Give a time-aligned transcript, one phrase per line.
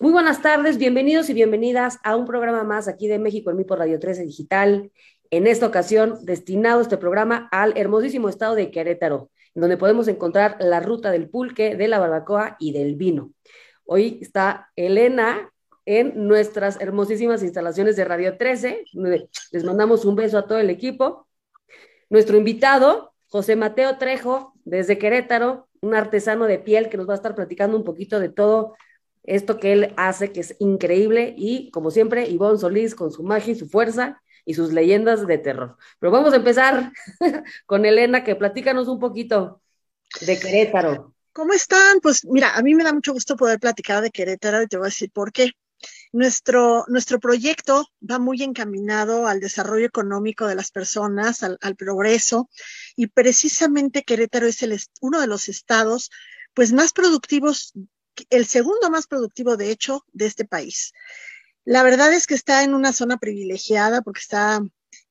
[0.00, 3.64] Muy buenas tardes, bienvenidos y bienvenidas a un programa más aquí de México en mí
[3.64, 4.90] por Radio 13 Digital.
[5.30, 10.80] En esta ocasión, destinado este programa al hermosísimo estado de Querétaro, donde podemos encontrar la
[10.80, 13.32] ruta del pulque, de la barbacoa y del vino.
[13.84, 15.52] Hoy está Elena
[15.86, 18.84] en nuestras hermosísimas instalaciones de Radio 13.
[19.52, 21.28] Les mandamos un beso a todo el equipo.
[22.10, 27.16] Nuestro invitado, José Mateo Trejo, desde Querétaro, un artesano de piel que nos va a
[27.16, 28.74] estar platicando un poquito de todo
[29.24, 31.34] esto que él hace, que es increíble.
[31.36, 35.38] Y como siempre, Ivonne Solís con su magia y su fuerza y sus leyendas de
[35.38, 35.76] terror.
[35.98, 36.92] Pero vamos a empezar
[37.66, 39.62] con Elena, que platícanos un poquito
[40.20, 41.14] de Querétaro.
[41.32, 42.00] ¿Cómo están?
[42.00, 44.86] Pues mira, a mí me da mucho gusto poder platicar de Querétaro y te voy
[44.86, 45.50] a decir por qué.
[46.12, 52.48] Nuestro, nuestro proyecto va muy encaminado al desarrollo económico de las personas, al, progreso,
[52.94, 56.10] y precisamente Querétaro es el, uno de los estados
[56.54, 57.72] pues más productivos,
[58.30, 60.92] el segundo más productivo de hecho de este país.
[61.64, 64.60] La verdad es que está en una zona privilegiada porque está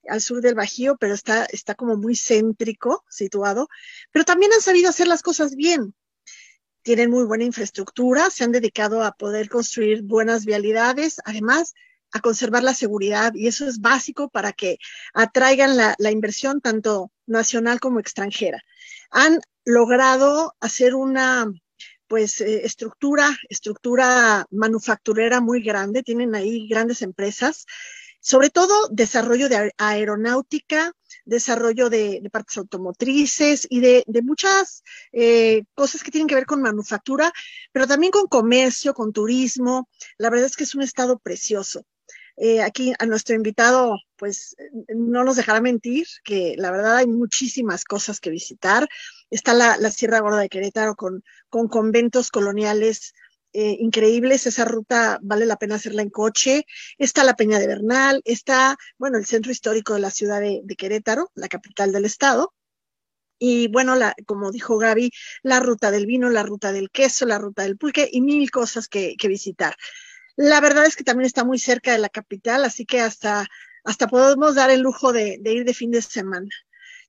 [0.08, 3.70] al sur del Bajío, pero está, está como muy céntrico situado,
[4.12, 5.96] pero también han sabido hacer las cosas bien
[6.84, 11.74] tienen muy buena infraestructura, se han dedicado a poder construir buenas vialidades, además
[12.12, 14.78] a conservar la seguridad y eso es básico para que
[15.14, 18.62] atraigan la, inversión tanto nacional como extranjera.
[19.10, 21.52] Han logrado hacer una
[22.14, 27.66] pues eh, estructura, estructura manufacturera muy grande, tienen ahí grandes empresas
[28.20, 30.94] sobre todo desarrollo de aeronáutica,
[31.26, 37.34] desarrollo de, partes automotrices y de, muchas eh, cosas que tienen que ver con manufactura,
[37.72, 39.90] pero también con comercio, con turismo.
[40.20, 41.84] La verdad es que es un estado precioso.
[42.36, 44.56] Eh, aquí a nuestro invitado, pues
[44.88, 48.88] no nos dejará mentir que la verdad hay muchísimas cosas que visitar.
[49.34, 53.14] Está la, Sierra Gorda de Querétaro con, con conventos coloniales
[53.54, 54.48] eh, increíbles.
[54.48, 56.66] Esa ruta vale la pena hacerla en coche.
[56.98, 61.32] Está la Peña de Bernal, está, bueno, el centro histórico de la ciudad de, Querétaro,
[61.36, 62.54] la capital del estado.
[63.40, 65.12] Y bueno, la, como dijo Gaby,
[65.44, 68.88] la ruta del vino, la ruta del queso, la ruta del pulque y mil cosas
[68.88, 69.76] que, visitar.
[70.36, 73.48] La verdad es que también está muy cerca de la capital, así que hasta,
[73.84, 76.48] hasta podemos dar el lujo de, ir de fin de semana.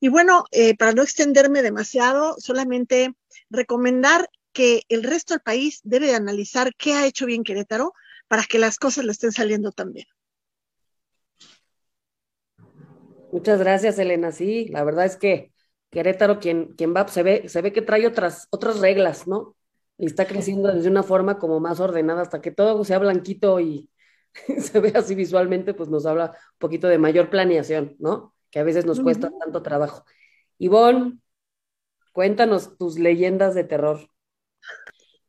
[0.00, 3.14] Y bueno, eh, para no extenderme demasiado, solamente
[3.50, 7.92] recomendar que el resto del país debe analizar qué ha hecho bien Querétaro
[8.28, 10.06] para que las cosas le estén saliendo también.
[13.32, 14.30] Muchas gracias, Elena.
[14.30, 15.52] Sí, la verdad es que
[15.90, 19.56] Querétaro, quien, quien va, se ve, se ve que trae otras, otras reglas, ¿no?
[19.98, 23.88] Y está creciendo desde una forma como más ordenada, hasta que todo sea blanquito y
[24.58, 28.33] se ve así visualmente, pues nos habla un poquito de mayor planeación, ¿no?
[28.54, 30.04] Que a veces nos cuesta tanto trabajo.
[30.58, 31.18] Ivonne,
[32.12, 34.08] cuéntanos tus leyendas de terror.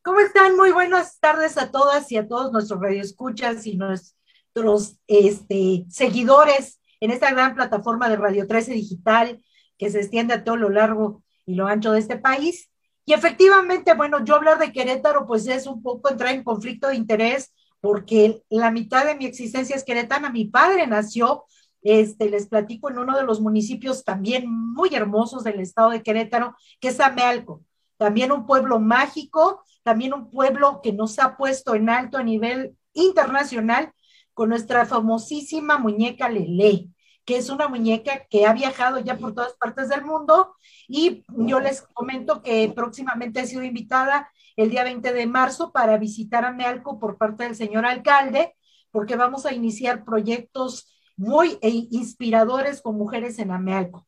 [0.03, 0.55] ¿Cómo están?
[0.55, 7.09] Muy buenas tardes a todas y a todos nuestros radioescuchas y nuestros este, seguidores en
[7.09, 9.43] esta gran plataforma de Radio 13 Digital
[9.79, 12.69] que se extiende a todo lo largo y lo ancho de este país.
[13.05, 16.95] Y efectivamente, bueno, yo hablar de Querétaro, pues es un poco entrar en conflicto de
[16.97, 20.29] interés, porque la mitad de mi existencia es queretana.
[20.29, 21.45] Mi padre nació,
[21.85, 26.55] este, les platico, en uno de los municipios también muy hermosos del estado de Querétaro,
[26.79, 27.61] que es Amealco.
[27.97, 32.75] También un pueblo mágico, también un pueblo que nos ha puesto en alto a nivel
[32.93, 33.93] internacional
[34.33, 36.89] con nuestra famosísima muñeca Lele,
[37.23, 40.55] que es una muñeca que ha viajado ya por todas partes del mundo
[40.87, 45.99] y yo les comento que próximamente ha sido invitada el día 20 de marzo para
[45.99, 48.55] visitar a Mealco por parte del señor alcalde,
[48.89, 54.07] porque vamos a iniciar proyectos muy e inspiradores con mujeres en Amealco.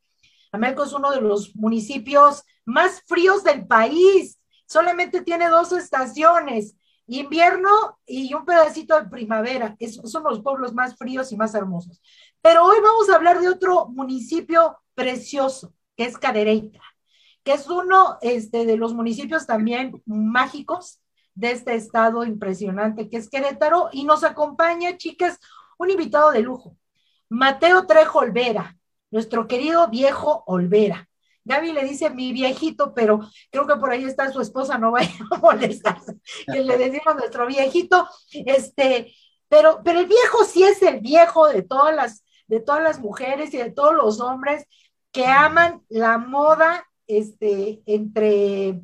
[0.51, 4.37] Amealco es uno de los municipios más fríos del país
[4.67, 6.75] solamente tiene dos estaciones,
[7.07, 9.75] invierno y un pedacito de primavera.
[9.79, 12.01] Esos son los pueblos más fríos y más hermosos.
[12.41, 16.81] Pero hoy vamos a hablar de otro municipio precioso, que es Cadereyta,
[17.43, 21.01] que es uno este, de los municipios también mágicos
[21.33, 23.89] de este estado impresionante que es Querétaro.
[23.93, 25.39] Y nos acompaña, chicas,
[25.77, 26.76] un invitado de lujo,
[27.29, 28.77] Mateo Trejo Olvera,
[29.11, 31.07] nuestro querido viejo Olvera.
[31.43, 35.13] Gaby le dice mi viejito, pero creo que por ahí está su esposa, no vaya
[35.31, 36.15] a molestarse,
[36.45, 39.13] que le decimos nuestro viejito, este,
[39.47, 43.53] pero, pero el viejo sí es el viejo de todas las, de todas las mujeres
[43.53, 44.65] y de todos los hombres
[45.11, 48.81] que aman la moda, este, entre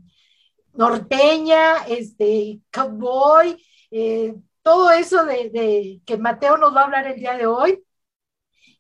[0.73, 3.61] norteña, este, cowboy,
[3.91, 7.83] eh, todo eso de, de, que Mateo nos va a hablar el día de hoy.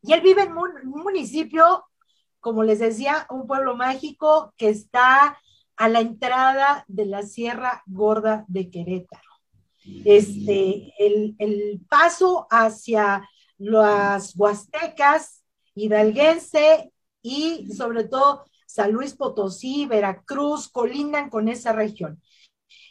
[0.03, 1.85] Y él vive en un municipio
[2.43, 5.39] como les decía, un pueblo mágico que está
[5.77, 9.29] a la entrada de la Sierra Gorda de Querétaro.
[10.03, 13.27] este, el, el paso hacia
[13.57, 16.91] las huastecas, hidalguense
[17.21, 22.21] y sobre todo San Luis Potosí, Veracruz, colindan con esa región.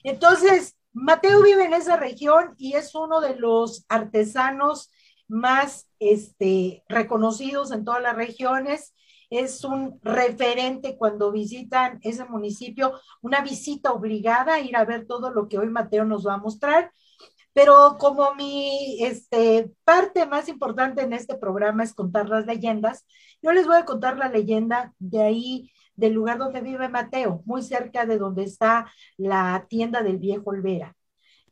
[0.03, 4.91] Entonces, Mateo vive en esa región y es uno de los artesanos
[5.29, 8.94] más este, reconocidos en todas las regiones.
[9.31, 15.31] Es un referente cuando visitan ese municipio, una visita obligada a ir a ver todo
[15.31, 16.93] lo que hoy Mateo nos va a mostrar.
[17.54, 23.06] Pero como mi este, parte más importante en este programa es contar las leyendas,
[23.43, 27.62] yo les voy a contar la leyenda de ahí, del lugar donde vive Mateo, muy
[27.62, 30.96] cerca de donde está la tienda del viejo Olvera,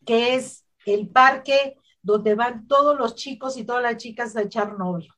[0.07, 4.79] que es el parque donde van todos los chicos y todas las chicas a echar
[4.79, 5.15] novio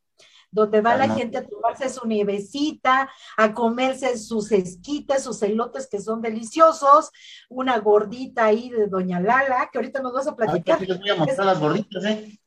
[0.52, 5.98] donde va la gente a tomarse su nievecita, a comerse sus esquites, sus elotes que
[5.98, 7.10] son deliciosos,
[7.48, 10.76] una gordita ahí de Doña Lala, que ahorita nos vas a platicar.
[10.76, 12.38] Ahorita voy a mostrar las gorditas, ¿eh?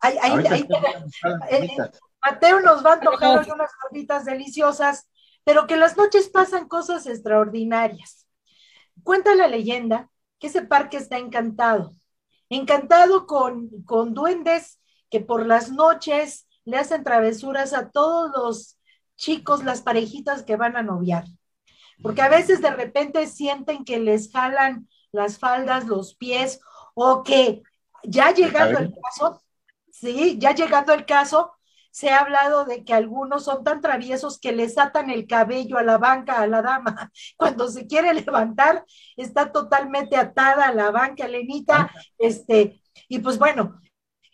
[0.00, 0.68] Ahí, ahí, ahí,
[1.50, 1.76] eh,
[2.22, 5.08] Mateo nos va a antojar unas gorditas deliciosas,
[5.44, 8.26] pero que las noches pasan cosas extraordinarias.
[9.04, 10.10] Cuenta la leyenda
[10.40, 11.94] que ese parque está encantado,
[12.48, 14.80] encantado con, con duendes
[15.10, 18.78] que por las noches le hacen travesuras a todos los
[19.16, 21.24] chicos, las parejitas que van a noviar.
[22.02, 26.60] Porque a veces de repente sienten que les jalan las faldas, los pies,
[26.94, 27.62] o que
[28.02, 29.42] ya llegando el caso,
[29.90, 31.53] sí, ya llegando el caso,
[31.94, 35.84] se ha hablado de que algunos son tan traviesos que les atan el cabello a
[35.84, 37.12] la banca, a la dama.
[37.36, 38.84] Cuando se quiere levantar,
[39.16, 43.80] está totalmente atada a la banca, Lenita, este, y pues bueno,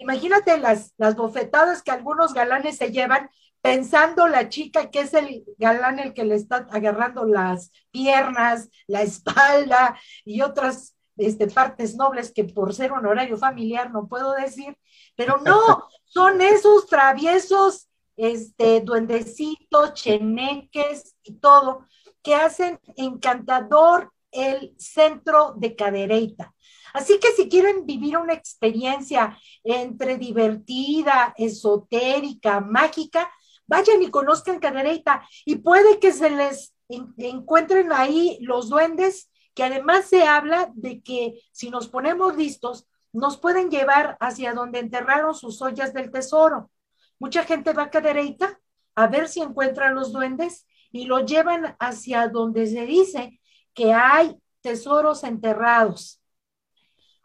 [0.01, 3.29] Imagínate las, las bofetadas que algunos galanes se llevan
[3.61, 9.03] pensando la chica que es el galán el que le está agarrando las piernas, la
[9.03, 14.76] espalda y otras este, partes nobles que por ser un horario familiar no puedo decir,
[15.17, 15.61] pero no,
[16.05, 21.87] son esos traviesos, este, duendecitos, cheneques y todo,
[22.22, 26.55] que hacen encantador el centro de Cadereyta.
[26.93, 33.31] Así que si quieren vivir una experiencia entre divertida, esotérica, mágica,
[33.67, 36.75] vayan y conozcan Cadereyta y puede que se les
[37.19, 43.37] encuentren ahí los duendes, que además se habla de que si nos ponemos listos, nos
[43.37, 46.70] pueden llevar hacia donde enterraron sus ollas del tesoro.
[47.19, 48.61] Mucha gente va a Cadereyta
[48.94, 53.41] a ver si encuentran los duendes y lo llevan hacia donde se dice
[53.75, 56.20] que hay tesoros enterrados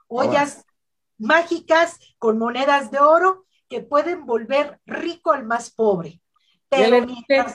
[0.07, 0.65] ollas
[1.17, 6.21] mágicas con monedas de oro que pueden volver rico al más pobre.
[6.71, 7.45] ya le diste,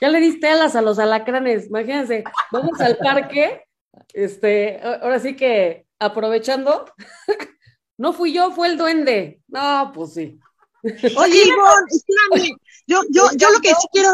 [0.00, 3.64] ya le diste alas a los alacranes, imagínense, vamos al parque,
[4.12, 6.86] este, ahora sí que aprovechando,
[7.98, 9.42] no fui yo, fue el duende.
[9.48, 10.38] No, pues sí.
[11.16, 12.56] Oye, Ivonne,
[12.86, 14.10] yo, yo, yo lo que sí quiero,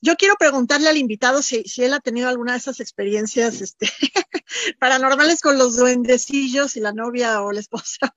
[0.00, 3.88] yo quiero preguntarle al invitado si, si él ha tenido alguna de esas experiencias este,
[4.80, 8.14] paranormales con los duendecillos y la novia o la esposa.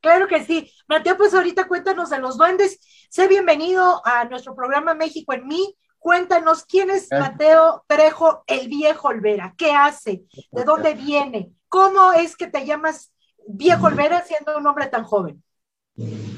[0.00, 0.72] Claro que sí.
[0.88, 2.80] Mateo, pues ahorita cuéntanos de los duendes.
[3.10, 5.76] Sé bienvenido a nuestro programa México en mí.
[6.00, 9.54] Cuéntanos quién es Mateo Trejo, el viejo Olvera.
[9.56, 10.24] ¿Qué hace?
[10.50, 11.52] ¿De dónde viene?
[11.68, 13.12] ¿Cómo es que te llamas
[13.46, 15.44] viejo Olvera siendo un hombre tan joven?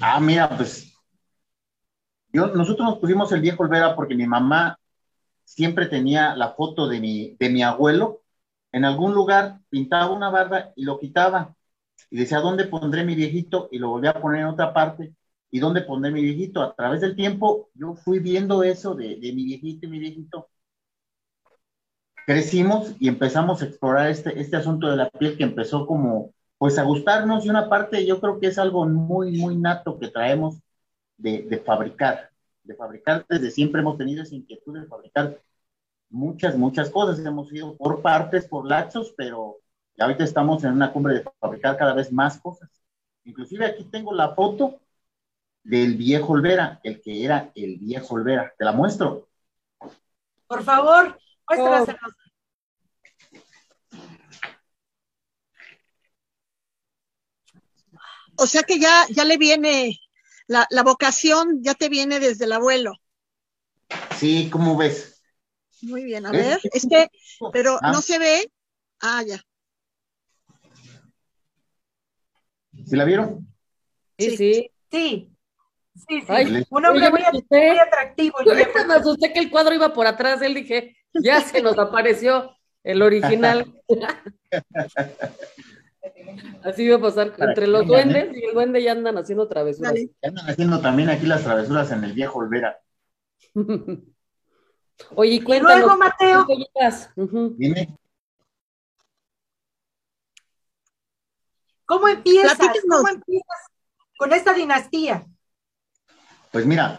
[0.00, 0.92] Ah, mira, pues
[2.32, 4.78] nosotros nos pusimos el viejo Olvera porque mi mamá
[5.44, 8.22] siempre tenía la foto de mi, de mi abuelo.
[8.72, 11.54] En algún lugar pintaba una barra y lo quitaba.
[12.10, 13.68] Y decía, ¿dónde pondré mi viejito?
[13.70, 15.14] Y lo volví a poner en otra parte.
[15.52, 16.62] ¿Y dónde pondré mi viejito?
[16.62, 20.48] A través del tiempo yo fui viendo eso de, de mi viejito y mi viejito.
[22.26, 26.78] Crecimos y empezamos a explorar este, este asunto de la piel que empezó como, pues
[26.78, 30.58] a gustarnos y una parte yo creo que es algo muy, muy nato que traemos
[31.18, 32.30] de, fabricar,
[32.62, 33.26] de fabricar.
[33.28, 35.38] Desde siempre hemos tenido esa inquietud de fabricar
[36.08, 37.18] muchas, muchas cosas.
[37.24, 39.58] Hemos ido por partes, por lapsos, pero
[39.98, 42.70] ahorita estamos en una cumbre de fabricar cada vez más cosas.
[43.24, 44.80] Inclusive aquí tengo la foto
[45.62, 48.52] del viejo Olvera, el que era el viejo Olvera.
[48.58, 49.28] Te la muestro.
[50.46, 52.16] Por favor, muéstraselos.
[58.36, 60.00] O sea que ya, ya le viene
[60.46, 62.94] la, la vocación ya te viene desde el abuelo.
[64.16, 65.22] Sí, ¿cómo ves?
[65.82, 67.08] Muy bien, a ver, es que,
[67.52, 67.90] pero ah.
[67.92, 68.52] no se ve.
[69.00, 69.42] Ah, ya.
[72.86, 73.48] ¿Sí la vieron?
[74.18, 74.70] Sí, sí.
[74.90, 75.31] Sí.
[75.94, 76.66] Sí, sí.
[76.70, 78.38] un hombre muy, atractivo.
[78.44, 80.40] Yo me asusté que el cuadro iba por atrás.
[80.42, 83.72] Él dije, ya se nos apareció el original.
[86.64, 89.94] Así va a pasar entre los duendes y el duende ya andan haciendo travesuras.
[89.94, 92.80] Ya andan haciendo también aquí las travesuras en el viejo Olvera.
[95.14, 95.80] Oye, y cuéntanos.
[95.80, 96.46] luego, Mateo.
[97.56, 97.98] Dime.
[101.84, 102.58] ¿Cómo empiezas?
[102.88, 103.66] ¿Cómo empiezas
[104.16, 105.26] con esta dinastía?
[106.52, 106.98] Pues mira,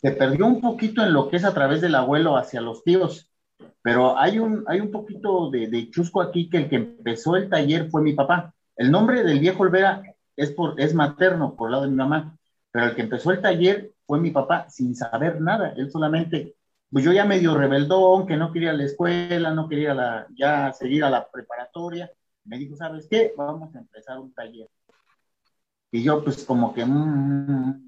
[0.00, 3.28] se perdió un poquito en lo que es a través del abuelo hacia los tíos,
[3.82, 7.90] pero hay un, hay un poquito de, chusco aquí que el que empezó el taller
[7.90, 8.54] fue mi papá.
[8.76, 10.02] El nombre del viejo Olvera
[10.36, 12.38] es, por, es materno por el lado de mi mamá,
[12.70, 15.74] pero el que empezó el taller fue mi papá sin saber nada.
[15.76, 16.54] Él solamente,
[16.90, 21.02] pues yo ya medio rebeldón, que no quería la escuela, no quería la, ya seguir
[21.02, 22.08] a la preparatoria,
[22.44, 23.34] me dijo, ¿sabes qué?
[23.36, 24.68] Vamos a empezar un taller.
[25.90, 27.87] Y yo pues como que, mmm,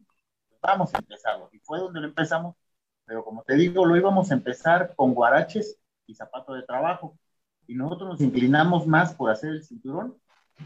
[0.63, 1.49] vamos a empezarlo.
[1.53, 2.57] Y fue donde lo empezamos,
[3.05, 7.19] pero como te digo, lo íbamos a empezar con guaraches y zapato de trabajo.
[7.67, 10.17] Y nosotros nos inclinamos más por hacer el cinturón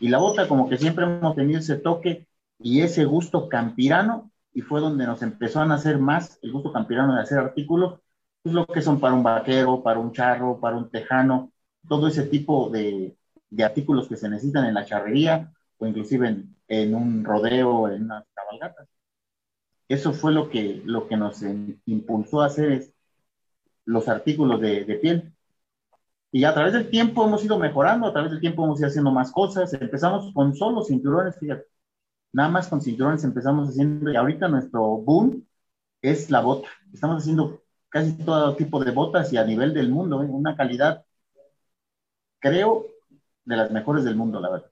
[0.00, 2.26] y la bota, como que siempre hemos tenido ese toque
[2.58, 7.14] y ese gusto campirano, y fue donde nos empezó a nacer más el gusto campirano
[7.14, 8.00] de hacer artículos,
[8.42, 11.52] pues lo que son para un vaquero, para un charro, para un tejano,
[11.88, 13.16] todo ese tipo de,
[13.50, 18.24] de artículos que se necesitan en la charrería o inclusive en, un rodeo, en unas
[18.34, 18.88] cabalgatas.
[19.88, 21.42] Eso fue lo que, lo que nos
[21.86, 22.94] impulsó a hacer
[23.84, 25.34] los artículos de, piel.
[26.32, 29.12] Y a través del tiempo hemos ido mejorando, a través del tiempo hemos ido haciendo
[29.12, 29.72] más cosas.
[29.74, 31.66] Empezamos con solo cinturones, fíjate.
[32.32, 35.46] Nada más con cinturones empezamos haciendo, y ahorita nuestro boom
[36.02, 36.68] es la bota.
[36.92, 40.26] Estamos haciendo casi todo tipo de botas y a nivel del mundo, ¿eh?
[40.26, 41.04] una calidad,
[42.40, 42.88] creo,
[43.44, 44.70] de las mejores del mundo, la verdad.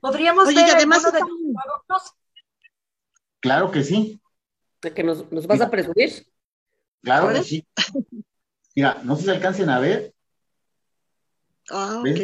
[0.00, 2.14] ¿Podríamos ver además de productos?
[3.42, 4.22] Claro que sí.
[4.80, 6.26] ¿De que nos, vas a presumir?
[7.02, 7.66] Claro que sí.
[8.76, 10.14] Mira, no sé si alcancen a ver.
[11.68, 12.20] Ah, ok.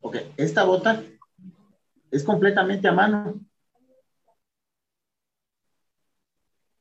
[0.00, 1.02] Ok, esta bota
[2.10, 3.40] es completamente a mano.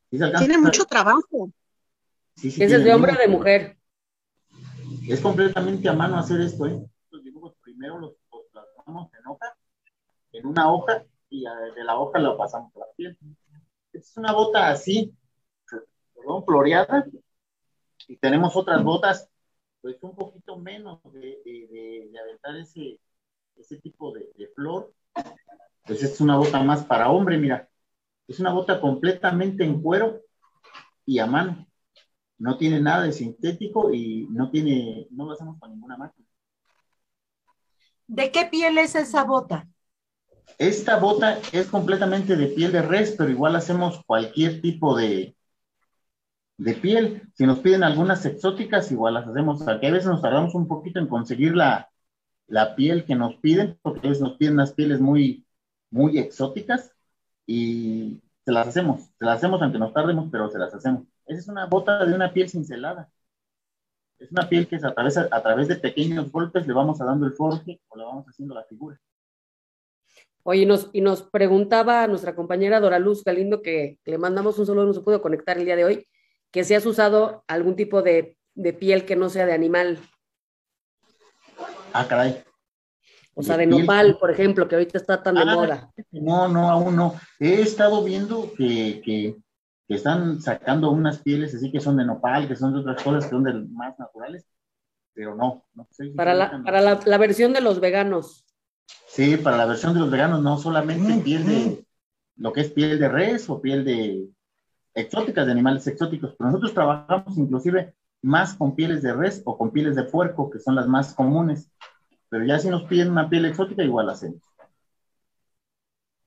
[0.10, 1.51] Tiene mucho trabajo.
[2.36, 3.77] Sí, ¿Es de hombre o de mujer?
[5.08, 6.84] Es completamente a mano hacer esto, ¿eh?
[7.62, 8.13] primero los,
[8.51, 9.58] plasmamos en hoja,
[10.32, 11.43] en una hoja, y
[11.75, 13.17] de la hoja lo pasamos a la piel.
[13.93, 15.15] Es una bota así,
[16.15, 17.05] perdón, floreada,
[18.07, 19.29] y tenemos otras botas,
[19.81, 23.00] pues un poquito menos de, de, de, aventar ese,
[23.55, 24.93] ese tipo de, de flor.
[25.86, 27.69] Pues es una bota más para hombre, mira.
[28.27, 30.22] Es una bota completamente en cuero
[31.05, 31.65] y a mano.
[32.38, 36.27] No tiene nada de sintético y no tiene, no lo hacemos con ninguna máquina.
[38.05, 39.67] ¿De qué piel es esa bota?
[40.58, 45.36] Esta bota es completamente de piel de res, pero igual hacemos cualquier tipo de,
[46.58, 47.30] de piel.
[47.36, 49.68] Si nos piden algunas exóticas, igual las hacemos.
[49.68, 51.89] Aquí a veces nos tardamos un poquito en conseguir la,
[52.75, 55.46] piel que nos piden, porque a veces nos piden unas pieles muy,
[55.92, 56.92] muy exóticas
[57.46, 59.01] y se las hacemos.
[59.20, 61.04] Se las hacemos aunque nos tardemos, pero se las hacemos.
[61.25, 63.10] Esa es una bota de una piel cincelada.
[64.20, 67.25] Es una piel que es a través, a través de pequeños golpes le vamos dando
[67.27, 69.00] el forje o le vamos haciendo la figura.
[70.50, 74.86] Oye, nos, y nos preguntaba nuestra compañera Dora Luz Galindo, que, le mandamos un saludo,
[74.86, 76.08] no se pudo conectar el día de hoy,
[76.51, 78.38] que si has usado algún tipo de,
[78.80, 80.00] piel que no sea de animal.
[81.92, 82.44] Ah, caray.
[83.34, 85.92] O sea, de, nopal, por ejemplo, que ahorita está tan de ah, moda.
[86.12, 87.16] No, no, aún no.
[87.39, 89.36] He estado viendo que
[89.88, 93.24] que están sacando unas pieles así que son de nopal, que son de otras cosas
[93.25, 94.46] que son de más naturales,
[95.13, 95.66] pero no.
[95.74, 98.46] no sé para la, para la, versión de los veganos.
[99.17, 101.83] Sí, para la versión de los veganos, no solamente piel de
[102.36, 104.29] lo que es piel de res o piel de
[104.93, 109.71] exóticas, de animales exóticos, pero nosotros trabajamos inclusive más con pieles de res o con
[109.71, 111.71] pieles de puerco, que son las más comunes,
[112.29, 114.43] pero ya si nos piden una piel exótica, igual hacemos.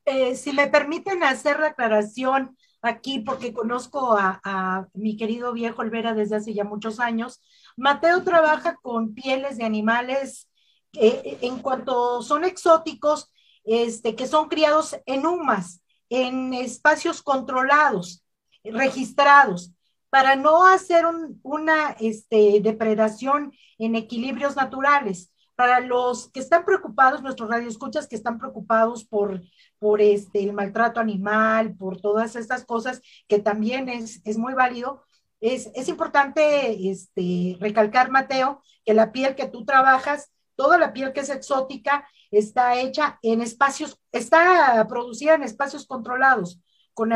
[0.05, 6.13] Eh, si me permiten hacer la aclaración, aquí porque conozco a, mi querido viejo Olvera
[6.13, 7.41] desde hace ya muchos años.
[7.77, 10.50] Mateo trabaja con pieles de animales
[10.93, 13.31] que en cuanto son exóticos,
[13.65, 18.25] este, que son criados en humas, en espacios controlados,
[18.65, 19.73] registrados,
[20.09, 21.05] para no hacer
[21.43, 25.33] una este, depredación en equilibrios naturales.
[25.55, 29.43] Para los que están preocupados, nuestros radioescuchas que están preocupados por
[29.81, 35.03] por este, el maltrato animal, por todas estas cosas, que también es, es muy válido.
[35.41, 40.31] Es, es importante este, recalcar, Mateo, que la piel que tú trabajas,
[40.61, 46.61] toda la piel que es exótica, está hecha en espacios, está producida en espacios controlados,
[46.93, 47.09] con,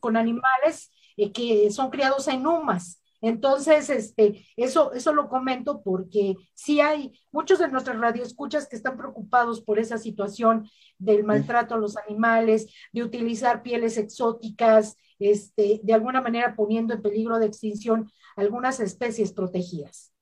[0.00, 3.00] con animales eh, que son criados en humas.
[3.20, 8.96] Entonces, este, eso, eso lo comento porque sí hay muchos de nuestros radioescuchas que están
[8.96, 15.94] preocupados por esa situación del maltrato a los animales, de utilizar pieles exóticas, este, de
[15.94, 20.12] alguna manera poniendo en peligro de extinción algunas especies protegidas.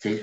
[0.00, 0.20] Sí.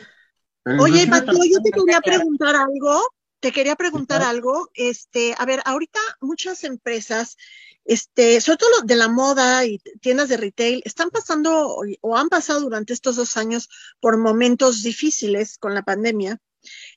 [0.65, 3.01] Oye, Mateo, yo te quería preguntar algo,
[3.39, 7.37] te quería preguntar algo, este, a ver, ahorita muchas empresas
[7.85, 12.61] este, sobre todo de la moda y tiendas de retail, están pasando o han pasado
[12.61, 16.39] durante estos dos años por momentos difíciles con la pandemia.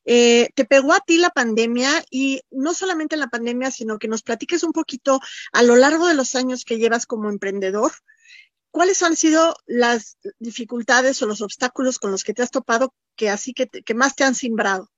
[0.04, 4.22] Eh, te pegó a ti la pandemia y no solamente la pandemia, sino que nos
[4.22, 5.20] platiques un poquito
[5.52, 7.92] a lo largo de los años que llevas como emprendedor,
[8.74, 13.30] ¿cuáles han sido las dificultades o los obstáculos con los que te has topado que
[13.30, 14.88] así que, que más te han simbrado?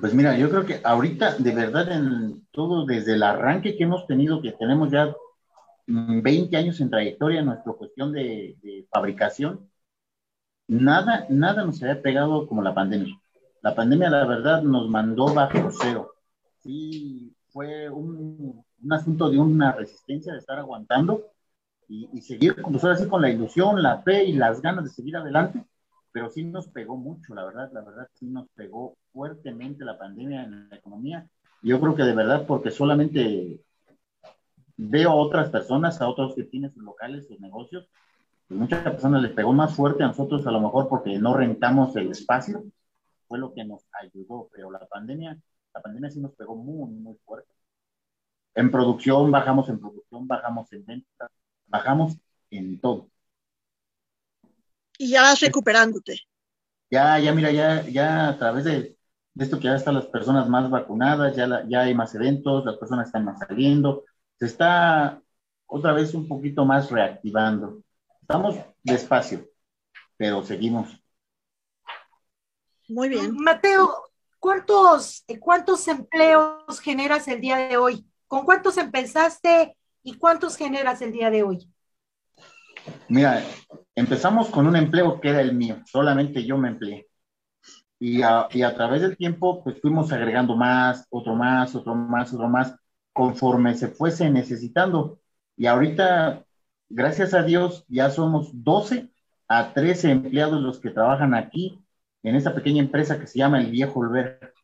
[0.00, 4.06] Pues mira, yo creo que ahorita, de verdad, en todo, desde el arranque que hemos
[4.06, 5.16] tenido, que tenemos ya
[5.88, 9.68] 20 años en trayectoria en nuestra cuestión de, fabricación,
[10.68, 13.20] nada, nada nos había pegado como la pandemia.
[13.62, 16.14] La pandemia, la verdad, nos mandó bajo cero.
[16.62, 21.32] Sí, fue un, asunto de una resistencia de estar aguantando
[21.88, 24.90] y, y seguir, pues ahora sí, con la ilusión, la fe y las ganas de
[24.90, 25.64] seguir adelante
[26.16, 30.44] pero sí nos pegó mucho, la verdad, la verdad sí nos pegó fuertemente la pandemia
[30.44, 31.28] en la economía.
[31.60, 33.60] Yo creo que de verdad, porque solamente
[34.78, 37.90] veo a otras personas, a otros que tienen sus locales, sus negocios,
[38.48, 41.94] pues muchas personas les pegó más fuerte a nosotros, a lo mejor porque no rentamos
[41.96, 42.64] el espacio,
[43.28, 45.38] fue lo que nos ayudó, pero la pandemia,
[45.74, 47.52] la pandemia sí nos pegó muy, muy fuerte.
[48.54, 51.30] En producción, bajamos en producción, bajamos en ventas,
[51.66, 52.16] bajamos
[52.50, 53.10] en todo
[54.98, 56.20] y ya vas recuperándote.
[56.90, 58.96] Ya, ya, mira, ya, ya a través de,
[59.38, 63.06] esto que ya están las personas más vacunadas, ya, ya hay más eventos, las personas
[63.06, 64.04] están más saliendo,
[64.38, 65.20] se está
[65.66, 67.82] otra vez un poquito más reactivando.
[68.20, 69.48] Estamos despacio,
[70.16, 71.00] pero seguimos.
[72.88, 73.34] Muy bien.
[73.34, 73.92] Mateo,
[74.38, 78.06] ¿cuántos, ¿cuántos empleos generas el día de hoy?
[78.28, 79.76] ¿Con cuántos empezaste
[80.06, 81.68] y cuántos generas el día de hoy?
[83.08, 83.42] Mira,
[83.96, 87.08] empezamos con un empleo que era el mío, solamente yo me empleé.
[87.98, 92.76] Y a, través del tiempo, pues fuimos agregando más, otro más, otro más, otro más,
[93.12, 95.18] conforme se fuese necesitando.
[95.56, 96.44] Y ahorita,
[96.88, 99.10] gracias a Dios, ya somos 12
[99.48, 101.82] a 13 empleados los que trabajan aquí
[102.22, 104.54] en esta pequeña empresa que se llama El Viejo Volver.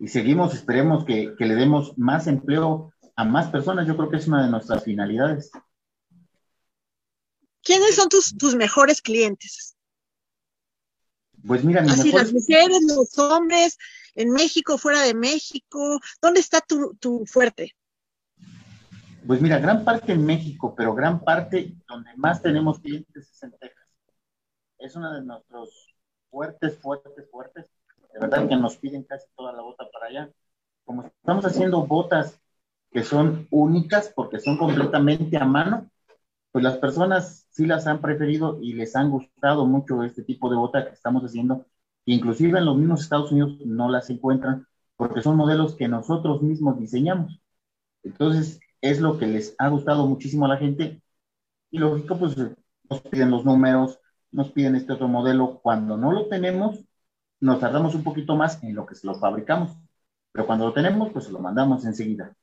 [0.00, 3.86] Y seguimos, esperemos que le demos más empleo a más personas.
[3.86, 5.50] Yo creo que es una de nuestras finalidades.
[7.62, 9.76] ¿Quiénes son tus, tus mejores clientes?
[11.46, 13.78] Pues mira, Así, las mujeres, los hombres,
[14.14, 17.74] en México, fuera de México, ¿dónde está tu, tu fuerte?
[19.26, 23.52] Pues mira, gran parte en México, pero gran parte donde más tenemos clientes es en
[23.58, 23.88] Texas.
[24.78, 25.94] Es uno de nuestros
[26.30, 27.66] fuertes, fuertes, fuertes.
[28.12, 30.30] De verdad que nos piden casi toda la bota para allá.
[30.84, 32.40] Como estamos haciendo botas
[32.92, 35.90] que son únicas porque son completamente a mano,
[36.52, 40.56] pues las personas sí las han preferido y les han gustado mucho este tipo de
[40.56, 41.66] bota que estamos haciendo.
[42.06, 46.78] Inclusive en los mismos Estados Unidos no las encuentran porque son modelos que nosotros mismos
[46.78, 47.40] diseñamos.
[48.02, 51.02] Entonces, es lo que les ha gustado muchísimo a la gente.
[51.70, 53.98] Y lógico, pues nos piden los números,
[54.32, 55.60] nos piden este otro modelo.
[55.62, 56.80] Cuando no lo tenemos,
[57.40, 59.76] nos tardamos un poquito más en lo que se lo fabricamos.
[60.32, 62.36] Pero cuando lo tenemos, pues lo mandamos enseguida.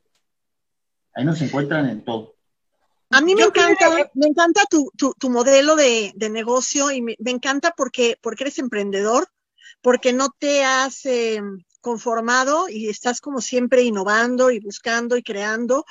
[1.14, 2.34] Ahí nos encuentran en todo.
[3.10, 7.32] A mí me encanta, me encanta tu, tu, modelo de, de, negocio y me, me,
[7.32, 9.26] encanta porque, porque eres emprendedor,
[9.82, 11.40] porque no te has eh,
[11.80, 15.84] conformado y estás como siempre innovando y buscando y creando.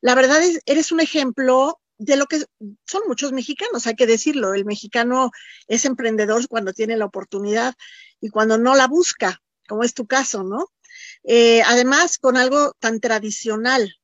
[0.00, 2.44] La verdad es, eres un ejemplo de lo que
[2.84, 4.54] son muchos mexicanos, hay que decirlo.
[4.54, 5.30] El mexicano
[5.66, 7.74] es emprendedor cuando tiene la oportunidad
[8.20, 10.66] y cuando no la busca, como es tu caso, ¿no?
[11.24, 13.94] Eh, además, con algo tan tradicional,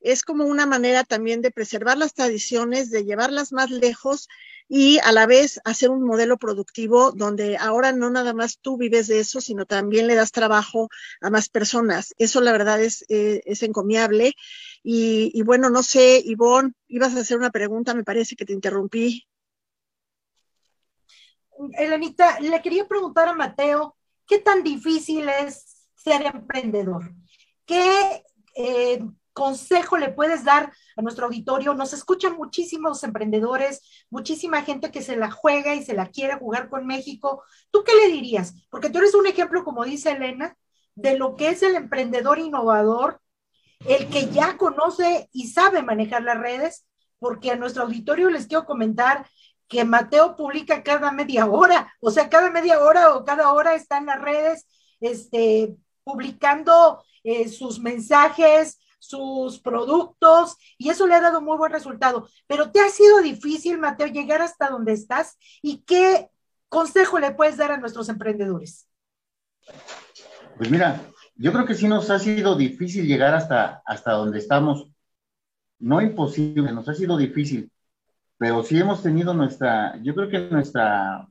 [0.00, 4.28] es como una manera también de preservar las tradiciones, de llevarlas más lejos
[4.68, 9.06] y a la vez hacer un modelo productivo donde ahora no nada más tú vives
[9.06, 10.88] de eso, sino también le das trabajo
[11.22, 12.14] a más personas.
[12.18, 14.34] Eso la verdad es, eh, es encomiable.
[14.82, 19.26] Y, bueno, no sé, Ivonne, ibas a hacer una pregunta, me parece que te interrumpí.
[21.76, 27.12] Elenita, le quería preguntar a Mateo, ¿qué tan difícil es ser emprendedor?
[27.66, 28.22] ¿Qué
[28.54, 29.00] eh,
[29.38, 31.72] consejo le puedes dar a nuestro auditorio?
[31.74, 36.68] Nos escuchan muchísimos emprendedores, muchísima gente que se la juega y se la quiere jugar
[36.68, 37.44] con México.
[37.70, 38.54] ¿Tú qué le dirías?
[38.68, 40.56] Porque tú eres un ejemplo, como dice Elena,
[40.96, 43.20] de lo que es el emprendedor innovador,
[43.86, 46.84] el que ya conoce y sabe manejar las redes,
[47.20, 49.24] porque a nuestro auditorio les quiero comentar
[49.68, 53.98] que Mateo publica cada media hora, o sea, cada media hora o cada hora está
[53.98, 54.66] en las redes,
[54.98, 62.28] este, publicando eh, sus mensajes, sus productos y eso le ha dado muy buen resultado.
[62.46, 66.30] Pero te ha sido difícil, Mateo, llegar hasta donde estás y qué
[66.68, 68.88] consejo le puedes dar a nuestros emprendedores.
[70.56, 71.00] Pues mira,
[71.36, 74.88] yo creo que sí nos ha sido difícil llegar hasta, hasta donde estamos.
[75.78, 77.70] No imposible, nos ha sido difícil,
[78.36, 81.28] pero sí hemos tenido nuestra, yo creo que nuestra,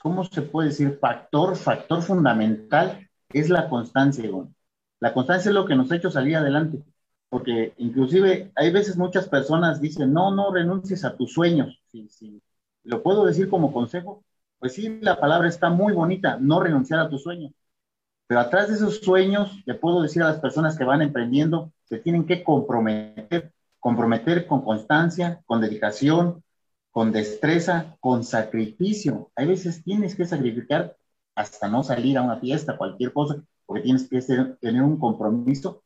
[0.00, 0.98] ¿cómo se puede decir?
[1.00, 4.28] Factor, factor fundamental es la constancia,
[5.00, 6.82] La constancia es lo que nos ha hecho salir adelante
[7.28, 11.80] porque inclusive hay veces muchas personas dicen, no, no renuncies a tus sueños.
[12.84, 14.24] Lo puedo decir como consejo,
[14.58, 17.52] pues sí, la palabra está muy bonita, no renunciar a tus sueños.
[18.26, 21.98] Pero atrás de esos sueños, le puedo decir a las personas que van emprendiendo, se
[21.98, 26.42] tienen que comprometer, comprometer con constancia, con dedicación,
[26.90, 29.30] con destreza, con sacrificio.
[29.36, 30.96] Hay veces tienes que sacrificar
[31.34, 33.36] hasta no salir a una fiesta, cualquier cosa,
[33.68, 34.20] porque tienes que
[34.62, 35.84] tener un compromiso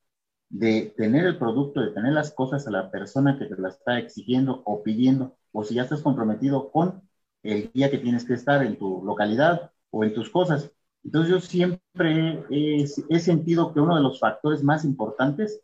[0.50, 3.98] de tener el producto, de tener las cosas a la persona que te la está
[3.98, 7.02] exigiendo o pidiendo, o si ya estás comprometido con
[7.42, 10.70] el día que tienes que estar en tu localidad o en tus cosas.
[11.04, 15.60] Entonces yo siempre he, he sentido que uno de los factores más importantes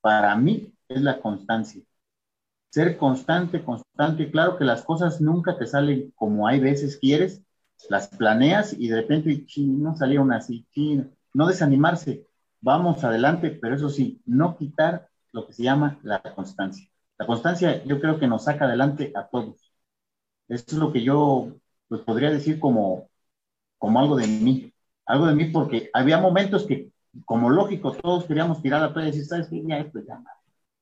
[0.00, 1.82] para mí es la constancia.
[2.70, 4.30] Ser constante, constante.
[4.30, 7.42] Claro que las cosas nunca te salen como hay veces quieres,
[7.90, 10.66] las planeas y de repente no salieron así.
[11.34, 12.26] No desanimarse,
[12.60, 16.88] vamos adelante, pero eso sí, no quitar lo que se llama la constancia.
[17.18, 19.72] La constancia yo creo que nos saca adelante a todos.
[20.48, 21.56] Eso es lo que yo
[21.88, 23.08] pues, podría decir como,
[23.78, 24.72] como algo de mí.
[25.06, 26.90] Algo de mí porque había momentos que,
[27.24, 29.62] como lógico, todos queríamos tirar la toalla y decir, ¿sabes qué?
[29.66, 30.22] Ya esto ya,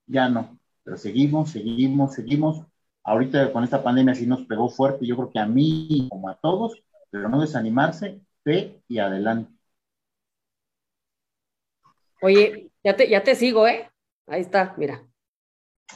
[0.06, 0.59] ya no.
[0.85, 2.62] Pero seguimos, seguimos, seguimos.
[3.04, 6.37] Ahorita con esta pandemia sí nos pegó fuerte, yo creo que a mí como a
[6.37, 9.55] todos, pero no desanimarse, fe y adelante.
[12.22, 13.90] Oye, ya te, ya te sigo, ¿eh?
[14.26, 15.07] Ahí está, mira.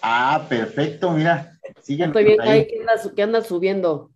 [0.03, 1.59] Ah, perfecto, mira.
[1.83, 2.67] Siguen Estoy bien, ahí.
[3.15, 4.13] ¿Qué, andas, subiendo?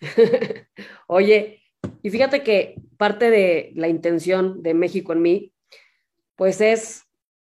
[1.06, 1.62] Oye,
[2.02, 5.52] y fíjate que parte de la intención de México en mí,
[6.36, 7.02] pues es,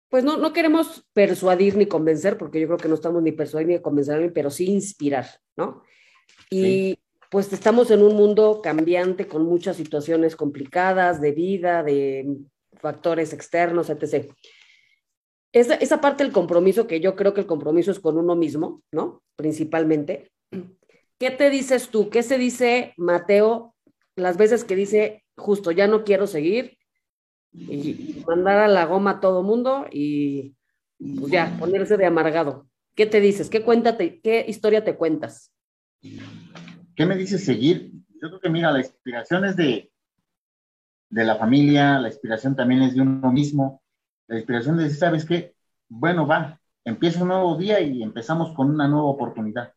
[0.09, 3.69] pues no, no queremos persuadir ni convencer, porque yo creo que no estamos ni persuadir
[3.69, 5.27] ni convencer, pero sí inspirar,
[5.57, 5.83] ¿no?
[6.51, 6.99] Y
[7.31, 12.27] pues estamos en un mundo cambiante con muchas situaciones complicadas de vida, de
[12.81, 14.33] factores externos, etc.
[15.53, 18.83] Esa, esa parte del compromiso, que yo creo que el compromiso es con uno mismo,
[18.93, 19.23] ¿no?
[19.37, 20.31] Principalmente.
[21.19, 22.11] ¿Qué te dices tú?
[22.11, 23.75] ¿Qué se dice Mateo
[24.17, 26.77] las veces que dice, justo, ya no quiero seguir
[27.53, 30.55] y mandar a la goma a todo mundo y
[30.99, 32.67] pues ya, ponerse de amargado?
[32.95, 33.51] ¿Qué te dices?
[33.51, 35.53] ¿Qué, cuéntate, qué historia te cuentas?
[36.01, 37.91] ¿Qué me dices seguir?
[38.23, 39.91] Yo creo que, mira, la inspiración es de,
[41.15, 43.83] de la familia, la inspiración también es de uno mismo,
[44.27, 45.55] la inspiración de decir, ¿sabes qué?
[45.89, 49.73] Bueno, va, empieza un nuevo día y empezamos con una nueva oportunidad.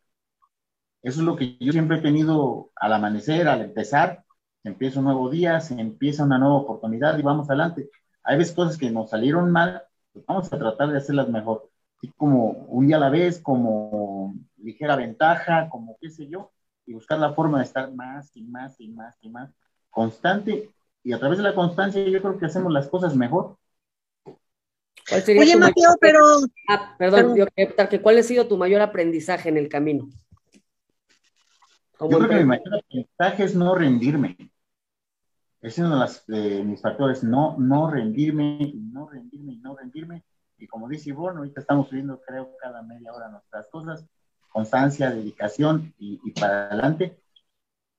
[1.03, 4.25] Eso es lo que yo siempre he tenido al amanecer, al empezar,
[4.63, 7.91] se empieza un nuevo día, se empieza una nueva oportunidad y vamos adelante.
[8.23, 11.69] Hay veces cosas que nos salieron mal, pues vamos a tratar de hacerlas mejor.
[11.97, 16.51] Así como un día a la vez, como ligera ventaja, como qué sé yo,
[16.87, 19.53] y buscar la forma de estar más y más y más y más
[19.91, 20.71] constante.
[21.07, 23.57] Y a través de la constancia yo creo que hacemos las cosas mejor.
[24.25, 26.19] Oye, Mateo, pero...
[26.67, 30.09] Ah, perdón, yo quería que ¿cuál ha sido tu mayor aprendizaje en el camino?
[31.97, 34.35] Yo creo que mi mayor aprendizaje es no rendirme.
[35.61, 40.25] Es uno de, mis factores, no, no rendirme, no rendirme, y no rendirme.
[40.57, 44.05] Y como dice Ivonne, ahorita estamos subiendo, creo, cada media hora nuestras cosas,
[44.49, 47.17] constancia, dedicación y, y para adelante.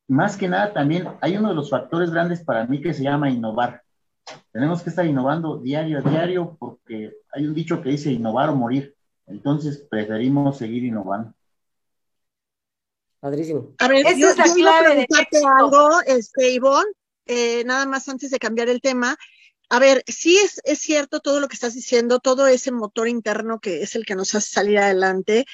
[0.08, 3.30] Más que nada, también hay uno de los factores grandes para mí que se llama
[3.30, 3.82] innovar.
[4.50, 8.56] Tenemos que estar innovando diario a diario porque hay un dicho que dice innovar o
[8.56, 8.94] morir.
[9.26, 11.34] Entonces preferimos seguir innovando.
[13.20, 13.74] Padrísimo.
[13.78, 15.06] A ver, Esa es la clave de
[15.58, 16.90] algo, este, Ivonne,
[17.26, 19.16] eh, nada más antes de cambiar el tema.
[19.70, 23.60] A ver, sí es, es cierto todo lo que estás diciendo, todo ese motor interno
[23.60, 25.44] que es el que nos hace salir adelante,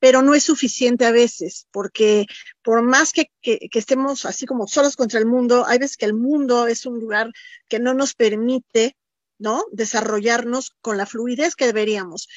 [0.00, 2.26] pero no es suficiente a veces, porque
[2.62, 6.14] por más que, que, estemos así como solos contra el mundo, hay veces que el
[6.14, 7.30] mundo es un lugar
[7.68, 8.96] que no nos permite,
[9.38, 9.62] ¿no?
[9.72, 12.28] Desarrollarnos con la fluidez que deberíamos.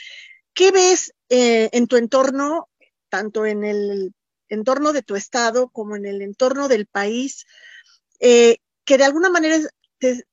[0.54, 2.70] ¿Qué ves eh, en tu entorno,
[3.10, 4.14] tanto en el
[4.50, 7.46] entorno de tu estado como en el entorno del país,
[8.20, 9.58] eh, que de alguna manera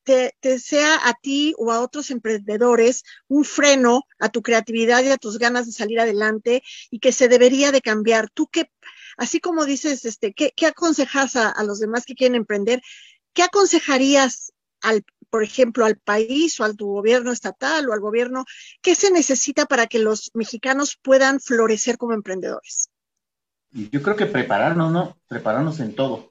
[0.02, 5.16] te, sea a ti o a otros emprendedores un freno a tu creatividad y a
[5.16, 8.30] tus ganas de salir adelante y que se debería de cambiar.
[8.30, 8.70] Tú qué,
[9.16, 12.82] así como dices, este, ¿qué, qué aconsejas a, a, los demás que quieren emprender?
[13.32, 14.52] ¿Qué aconsejarías
[14.82, 18.44] al, por ejemplo, al país o al tu gobierno estatal o al gobierno?
[18.82, 22.90] ¿Qué se necesita para que los mexicanos puedan florecer como emprendedores?
[23.72, 25.16] yo creo que prepararnos, ¿no?
[25.28, 26.29] Prepararnos en todo.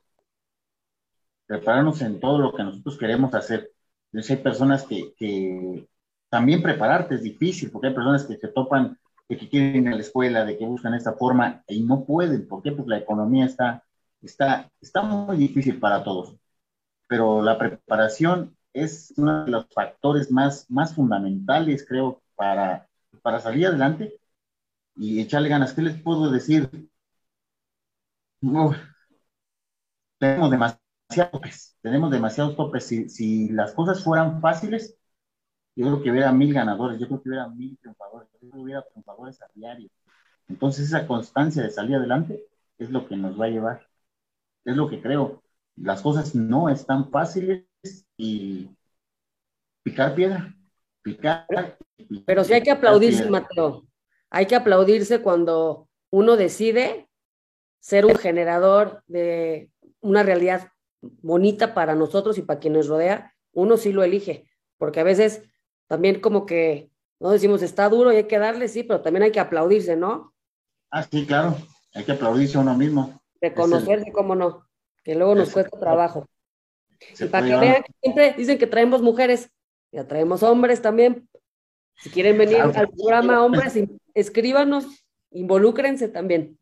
[1.50, 3.72] Prepararnos en todo lo que nosotros queremos hacer.
[4.12, 5.88] Entonces hay personas que,
[6.30, 9.96] también prepararte es difícil, porque hay personas que se topan de que quieren ir a
[9.96, 12.48] la escuela, de que buscan esta forma y no pueden.
[12.48, 12.72] ¿Por qué?
[12.72, 13.84] Porque la economía está,
[14.22, 16.36] está, está muy difícil para todos.
[17.08, 22.88] Pero la preparación es uno de los factores más, más fundamentales, creo, para,
[23.24, 24.20] para salir adelante
[24.96, 25.74] y echarle ganas.
[25.74, 26.70] ¿Qué les puedo decir?
[30.20, 32.86] tenemos demasiados topes, tenemos demasiados topes.
[32.86, 34.98] Si, si, las cosas fueran fáciles,
[35.76, 38.60] yo creo que hubiera mil ganadores, yo creo que hubiera mil triunfadores, yo creo que
[38.60, 39.90] hubiera triunfadores a diario.
[40.48, 42.46] Entonces esa constancia de salir adelante
[42.78, 43.88] es lo que nos va a llevar.
[44.66, 45.44] Es lo que creo.
[45.76, 47.66] Las cosas no están fáciles
[48.18, 48.70] y
[49.84, 50.54] picar piedra,
[51.02, 51.46] picar.
[52.26, 53.86] Pero sí hay que aplaudirse, Mateo.
[54.30, 57.08] Hay que aplaudirse cuando uno decide
[57.80, 63.92] ser un generador de una realidad bonita para nosotros y para quienes rodea, uno sí
[63.92, 64.46] lo elige,
[64.78, 65.44] porque a veces
[65.88, 69.32] también como que no decimos está duro y hay que darle, sí, pero también hay
[69.32, 70.34] que aplaudirse, ¿no?
[70.92, 71.58] Ah, sí, claro,
[71.94, 73.22] hay que aplaudirse a uno mismo.
[73.42, 74.14] Reconocerse, el...
[74.14, 74.68] cómo no,
[75.04, 76.28] que luego nos cuesta trabajo.
[77.20, 79.50] y para que vean que siempre dicen que traemos mujeres,
[79.92, 81.28] ya traemos hombres también.
[81.96, 83.74] Si quieren venir al programa hombres,
[84.14, 84.86] escríbanos,
[85.32, 86.59] involúcrense también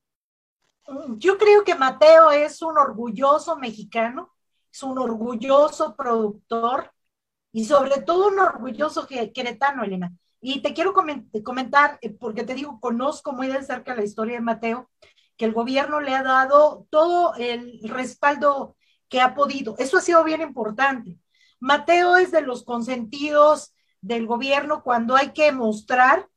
[1.18, 4.34] yo creo que Mateo es un orgulloso mexicano,
[4.72, 6.92] es un orgulloso productor
[7.52, 10.14] y sobre todo un orgulloso queretano, Elena.
[10.40, 14.42] Y te quiero comentar, eh, porque te digo, conozco muy de cerca la historia de
[14.42, 14.90] Mateo,
[15.36, 18.76] que el gobierno le ha dado todo el respaldo
[19.10, 19.76] que ha podido.
[19.78, 21.18] Eso ha sido bien importante.
[21.60, 26.28] Mateo es de los consentidos del gobierno cuando hay que mostrar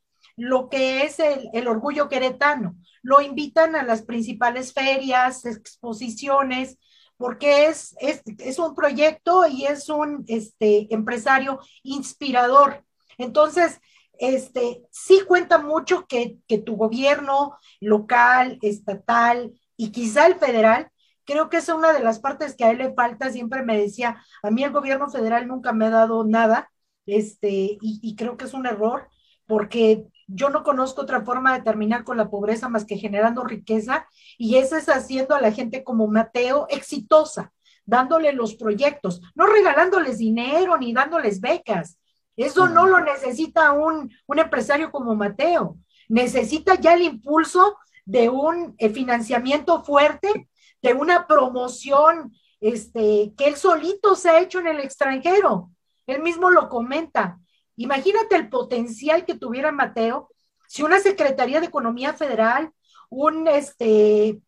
[0.41, 6.79] lo que es el, el orgullo queretano lo invitan a las principales ferias, exposiciones,
[7.17, 12.85] porque es, es, es un proyecto y es un este, empresario inspirador.
[13.19, 13.81] Entonces,
[14.19, 20.91] este, sí cuenta mucho que, que tu gobierno local, estatal y quizá el federal
[21.25, 23.31] creo que es una de las partes que a él le falta.
[23.31, 26.71] Siempre me decía, a mí el gobierno federal nunca me ha dado nada,
[27.07, 29.09] este, y, y, creo que es un error,
[29.47, 34.07] porque yo no conozco otra forma de terminar con la pobreza más que generando riqueza
[34.39, 37.53] y esa es haciendo a la gente como Mateo exitosa,
[37.85, 41.99] dándole los proyectos, no regalándoles dinero ni dándoles becas.
[42.37, 45.77] Eso no lo necesita un, un empresario como Mateo.
[46.09, 50.49] Necesita ya el impulso de un eh, financiamiento fuerte,
[50.81, 55.71] de una promoción este, que él solito se ha hecho en el extranjero.
[56.07, 57.40] Él mismo lo comenta.
[57.81, 60.29] Imagínate el potencial que tuviera Mateo
[60.69, 62.73] si una Secretaría de Economía Federal,
[63.09, 64.39] un, este,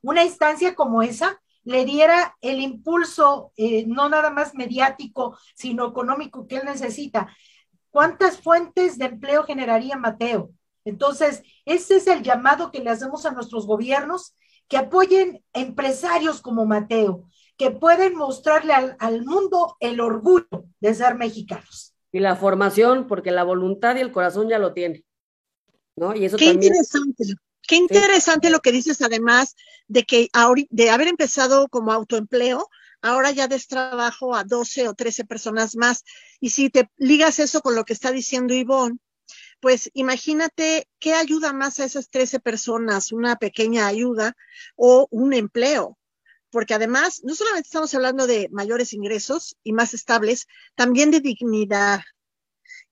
[0.00, 6.46] una instancia como esa, le diera el impulso, eh, no nada más mediático, sino económico
[6.46, 7.28] que él necesita.
[7.90, 10.50] ¿Cuántas fuentes de empleo generaría Mateo?
[10.86, 14.34] Entonces, ese es el llamado que le hacemos a nuestros gobiernos,
[14.66, 21.95] que apoyen empresarios como Mateo, que pueden mostrarle al, mundo el orgullo de ser mexicanos.
[22.16, 25.04] Y la formación, porque la voluntad y el corazón ya lo tiene.
[25.96, 26.16] ¿no?
[26.16, 27.24] Y eso Qué interesante.
[27.68, 29.54] Qué interesante lo que dices, además
[29.86, 30.30] de que
[30.70, 32.70] de haber empezado como autoempleo,
[33.02, 36.04] ahora ya des trabajo a 12 o 13 personas más.
[36.40, 38.98] Y si te ligas eso con lo que está diciendo Ivonne,
[39.60, 44.34] pues imagínate qué ayuda más a esas 13 personas, una pequeña ayuda
[44.74, 45.98] o un empleo.
[46.56, 52.00] Porque además, no solamente estamos hablando de mayores ingresos y más estables, también de dignidad.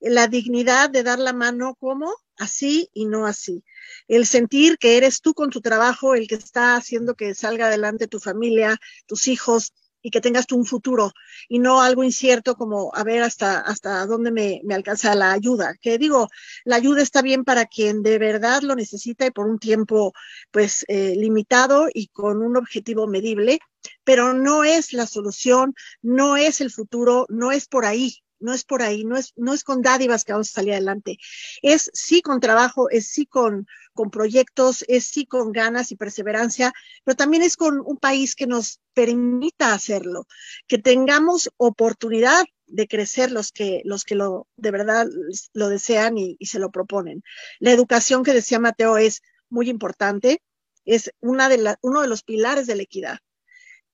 [0.01, 3.65] La dignidad de dar la mano como así y no así.
[4.07, 8.07] El sentir que eres tú con tu trabajo el que está haciendo que salga adelante
[8.07, 9.73] tu familia, tus hijos,
[10.05, 11.13] y que tengas tú un futuro
[11.49, 15.75] y no algo incierto como a ver hasta, hasta dónde me, me, alcanza la ayuda.
[15.81, 16.29] Que digo,
[16.65, 20.13] la ayuda está bien para quien de verdad lo necesita y por un tiempo
[20.51, 23.61] pues eh, limitado y con un objetivo medible,
[24.05, 28.65] pero no es la solución, no es el futuro, no es por ahí no es
[28.65, 31.17] por ahí, no es, no es con dádivas que vamos a salir adelante.
[31.63, 36.73] Es sí con trabajo, es sí con, con proyectos, es sí con ganas y perseverancia,
[37.05, 40.27] pero también es con un país que nos permita hacerlo,
[40.69, 45.07] que tengamos oportunidad de crecer los que, los que lo, de verdad
[45.55, 47.23] lo desean y, se lo proponen.
[47.61, 50.43] La educación que decía Mateo es muy importante,
[50.85, 53.19] es una de uno de los pilares de la equidad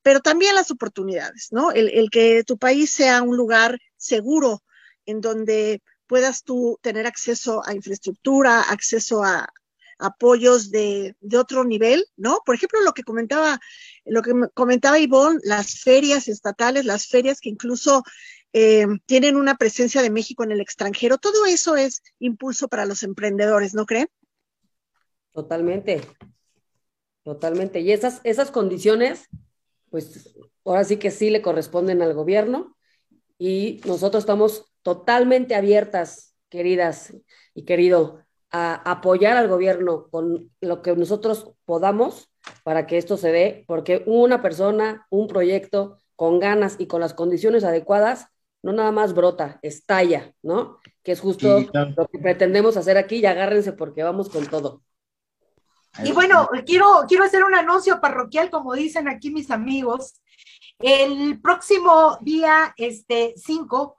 [0.03, 1.73] pero también las oportunidades, ¿no?
[1.73, 4.63] El, el, que tu país sea un lugar seguro
[5.07, 9.49] en donde puedas tú tener acceso a infraestructura, acceso a
[9.99, 12.41] apoyos de, de, otro nivel, ¿no?
[12.45, 13.61] Por ejemplo, lo que comentaba,
[14.07, 18.03] lo que comentaba Ivonne, las ferias estatales, las ferias que incluso
[18.55, 23.03] eh, tienen una presencia de México en el extranjero, todo eso es impulso para los
[23.03, 24.09] emprendedores, ¿no creen?
[25.33, 26.01] Totalmente,
[27.23, 27.81] totalmente.
[27.81, 29.29] Y esas, esas condiciones
[29.91, 30.35] pues
[30.65, 32.77] ahora sí que sí le corresponden al gobierno
[33.41, 37.15] y nosotros estamos totalmente abiertas, queridas
[37.55, 42.31] y querido, a apoyar al gobierno con lo que nosotros podamos
[42.65, 47.15] para que esto se dé, porque una persona, un proyecto con ganas y con las
[47.15, 48.27] condiciones adecuadas,
[48.63, 50.79] no nada más brota, estalla, ¿no?
[51.03, 54.83] Que es justo lo que pretendemos hacer aquí y agárrense porque vamos con todo.
[56.05, 60.21] Y bueno, quiero, quiero hacer un anuncio parroquial, como dicen aquí mis amigos.
[60.83, 63.99] El próximo día este, 5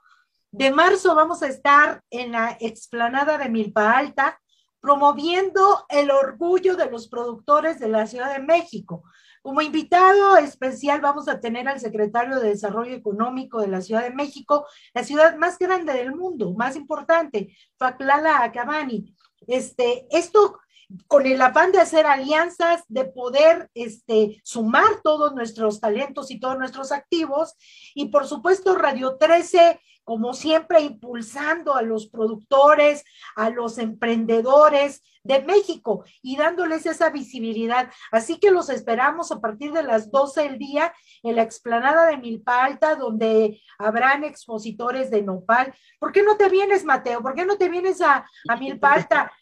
[0.50, 4.40] de marzo vamos a estar en la explanada de Milpa Alta
[4.80, 9.04] promoviendo el orgullo de los productores de la Ciudad de México.
[9.42, 14.10] Como invitado especial vamos a tener al secretario de Desarrollo Económico de la Ciudad de
[14.10, 19.14] México, la ciudad más grande del mundo, más importante, Faclala Acabani.
[19.46, 20.58] Este, esto
[21.06, 26.58] con el afán de hacer alianzas, de poder este, sumar todos nuestros talentos y todos
[26.58, 27.54] nuestros activos.
[27.94, 33.04] Y por supuesto, Radio 13, como siempre, impulsando a los productores,
[33.36, 37.90] a los emprendedores de México y dándoles esa visibilidad.
[38.10, 42.16] Así que los esperamos a partir de las 12 del día en la explanada de
[42.16, 45.72] Milpa Alta, donde habrán expositores de Nopal.
[46.00, 47.22] ¿Por qué no te vienes, Mateo?
[47.22, 49.32] ¿Por qué no te vienes a, a Milpa Alta?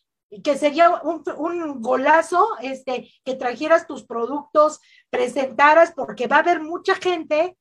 [0.44, 6.60] Que sería un, un, golazo este, que trajeras tus productos, presentaras, porque va a haber
[6.60, 7.56] mucha gente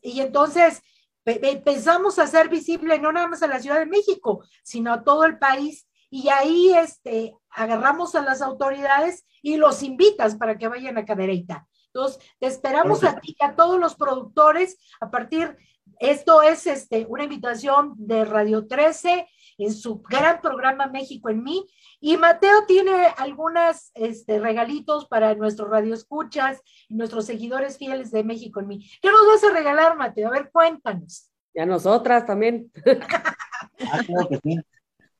[0.00, 0.82] y entonces
[1.24, 5.24] empezamos a ser visible no nada más a la Ciudad de México, sino a todo
[5.24, 5.86] el país.
[6.10, 11.66] Y ahí este, agarramos a las autoridades y los invitas para que vayan a Cadereyta.
[11.86, 15.56] Entonces, te esperamos a ti, a todos los productores, a partir,
[16.00, 19.28] esto es este, una invitación de Radio 13
[19.58, 21.66] en su gran programa México en mí,
[22.00, 28.60] y Mateo tiene algunos este, regalitos para nuestros radioescuchas y nuestros seguidores fieles de México
[28.60, 28.90] en mí.
[29.00, 30.28] ¿Qué nos vas a regalar, Mateo?
[30.28, 31.30] A ver, cuéntanos.
[31.54, 32.70] Y a nosotras también.
[33.90, 34.60] ah, creo que sí.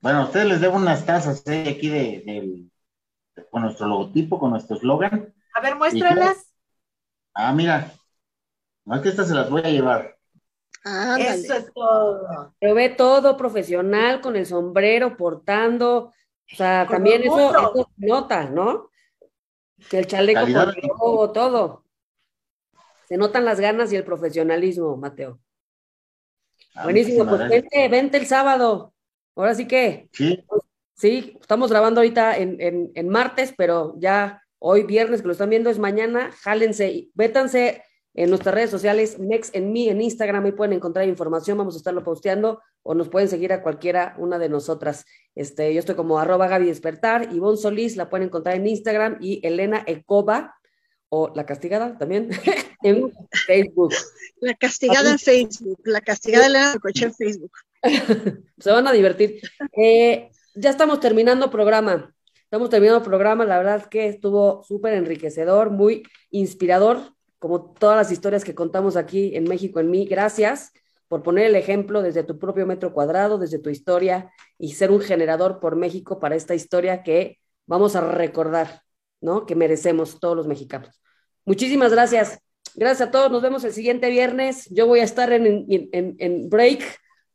[0.01, 1.77] Bueno, a ustedes les debo unas tazas ¿eh?
[1.77, 2.69] aquí de,
[3.51, 5.33] con nuestro logotipo, con nuestro eslogan.
[5.55, 6.53] A ver, muéstralas.
[7.33, 7.93] Ah, mira.
[8.85, 10.14] No es que estas se las voy a llevar.
[10.85, 12.55] Ah, Eso es todo.
[12.61, 16.13] Pero ve todo profesional, con el sombrero, portando,
[16.53, 18.91] o sea, también eso, eso, nota, ¿no?
[19.89, 20.41] Que el chaleco
[20.99, 21.85] con todo.
[23.09, 25.41] Se notan las ganas y el profesionalismo, Mateo.
[26.75, 28.93] Ah, Buenísimo, pues vente, vente el sábado.
[29.37, 30.09] Ahora sí que.
[30.13, 30.45] Sí.
[30.97, 35.69] Sí, estamos grabando ahorita en, en, martes, pero ya hoy viernes que lo están viendo
[35.69, 36.31] es mañana.
[36.43, 37.83] Jálense, vétanse
[38.15, 41.79] en nuestras redes sociales, Next en mí, en Instagram, ahí pueden encontrar información, vamos a
[41.79, 45.05] estarlo posteando, o nos pueden seguir a cualquiera una de nosotras.
[45.35, 49.45] Este, yo estoy como arroba Gaby Despertar, Ivonne Solís la pueden encontrar en Instagram y
[49.47, 50.55] Elena Ecoba,
[51.09, 52.31] o La Castigada también,
[52.83, 53.13] en
[53.47, 53.93] Facebook.
[54.41, 57.53] La Castigada en Facebook, La Castigada Elena Coche en Facebook.
[58.59, 59.41] Se van a divertir.
[59.77, 62.15] Eh, ya estamos terminando programa.
[62.45, 67.14] Estamos terminando programa, la verdad es que estuvo súper enriquecedor, muy inspirador
[67.45, 70.07] como todas las historias que contamos aquí en México en mí.
[70.07, 70.73] Gracias
[71.09, 75.03] por poner el ejemplo desde tu propio metro cuadrado, desde tu historia y ser un
[75.03, 78.81] generador por México para esta historia que vamos a recordar,
[79.21, 79.45] ¿no?
[79.45, 81.03] Que merecemos todos los mexicanos.
[81.45, 82.39] Muchísimas gracias.
[82.77, 83.31] Gracias a todos.
[83.31, 84.67] Nos vemos el siguiente viernes.
[84.71, 86.83] Yo voy a estar en, en break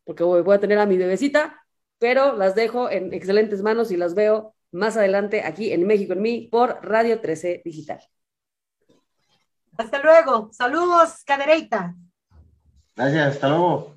[0.06, 1.64] porque voy a tener a mi bebecita,
[2.00, 6.24] pero las dejo en excelentes manos y las veo más adelante aquí en México en
[6.24, 8.00] mí por Radio 13 Digital.
[9.80, 10.50] Hasta luego.
[10.52, 11.96] Saludos, Cadereita.
[12.98, 13.96] Gracias, hasta luego.